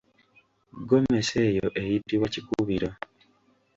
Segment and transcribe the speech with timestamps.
[0.81, 2.89] Ggomesi eyo eyitibwa kikubiro.